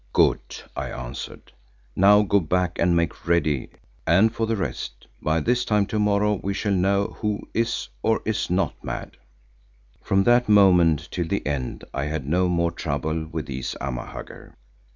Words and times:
"Good," 0.13 0.63
I 0.75 0.89
answered. 0.89 1.51
"Now 1.95 2.23
go 2.23 2.39
back 2.39 2.79
and 2.79 2.95
make 2.95 3.27
ready, 3.27 3.69
and 4.07 4.33
for 4.33 4.47
the 4.47 4.55
rest, 4.55 5.05
by 5.21 5.41
this 5.41 5.63
time 5.63 5.85
to 5.85 5.99
morrow 5.99 6.39
we 6.41 6.55
shall 6.55 6.71
know 6.73 7.17
who 7.21 7.41
is 7.53 7.87
or 8.01 8.23
is 8.25 8.49
not 8.49 8.73
mad." 8.83 9.15
From 10.01 10.23
that 10.23 10.49
moment 10.49 11.07
till 11.11 11.27
the 11.27 11.45
end 11.45 11.83
I 11.93 12.05
had 12.05 12.27
no 12.27 12.49
more 12.49 12.71
trouble 12.71 13.27
with 13.31 13.45
these 13.45 13.75
Amahagger. 13.79 14.55